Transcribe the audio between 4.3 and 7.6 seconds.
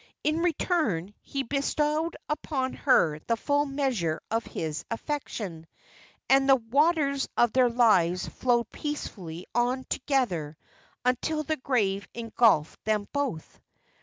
of his affection, and the waters of